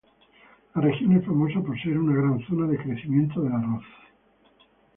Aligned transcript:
La 0.73 0.81
región 0.81 1.15
es 1.15 1.23
famosa 1.23 1.61
por 1.61 1.79
ser 1.79 1.95
una 1.95 2.15
gran 2.15 2.43
zona 2.47 2.65
de 2.65 2.77
crecimiento 2.79 3.39
del 3.39 3.51
arroz. 3.53 3.83